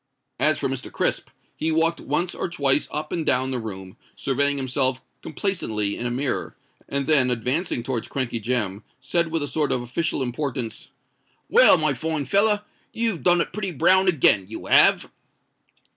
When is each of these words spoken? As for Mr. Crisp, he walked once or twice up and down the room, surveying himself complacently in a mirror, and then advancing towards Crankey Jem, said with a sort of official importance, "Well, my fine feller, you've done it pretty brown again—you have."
As 0.39 0.57
for 0.57 0.67
Mr. 0.67 0.91
Crisp, 0.91 1.29
he 1.55 1.71
walked 1.71 1.99
once 2.01 2.33
or 2.33 2.49
twice 2.49 2.87
up 2.89 3.11
and 3.11 3.23
down 3.23 3.51
the 3.51 3.59
room, 3.59 3.97
surveying 4.15 4.57
himself 4.57 5.03
complacently 5.21 5.95
in 5.95 6.07
a 6.07 6.09
mirror, 6.09 6.57
and 6.89 7.05
then 7.05 7.29
advancing 7.29 7.83
towards 7.83 8.07
Crankey 8.07 8.39
Jem, 8.39 8.83
said 8.99 9.27
with 9.29 9.43
a 9.43 9.47
sort 9.47 9.71
of 9.71 9.83
official 9.83 10.23
importance, 10.23 10.89
"Well, 11.49 11.77
my 11.77 11.93
fine 11.93 12.25
feller, 12.25 12.63
you've 12.91 13.21
done 13.21 13.41
it 13.41 13.53
pretty 13.53 13.73
brown 13.73 14.07
again—you 14.07 14.65
have." 14.65 15.11